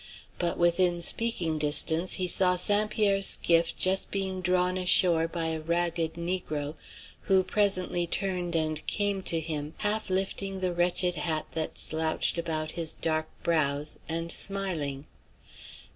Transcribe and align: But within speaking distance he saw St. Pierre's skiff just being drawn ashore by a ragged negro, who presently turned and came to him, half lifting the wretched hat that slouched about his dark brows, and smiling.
But 0.39 0.57
within 0.57 0.99
speaking 1.03 1.59
distance 1.59 2.13
he 2.13 2.27
saw 2.27 2.55
St. 2.55 2.89
Pierre's 2.89 3.27
skiff 3.27 3.75
just 3.77 4.09
being 4.09 4.41
drawn 4.41 4.75
ashore 4.75 5.27
by 5.27 5.49
a 5.49 5.59
ragged 5.61 6.15
negro, 6.15 6.73
who 7.29 7.43
presently 7.43 8.07
turned 8.07 8.55
and 8.55 8.83
came 8.87 9.21
to 9.21 9.39
him, 9.39 9.75
half 9.77 10.09
lifting 10.09 10.59
the 10.59 10.73
wretched 10.73 11.17
hat 11.17 11.45
that 11.51 11.77
slouched 11.77 12.39
about 12.39 12.71
his 12.71 12.95
dark 12.95 13.27
brows, 13.43 13.99
and 14.09 14.31
smiling. 14.31 15.05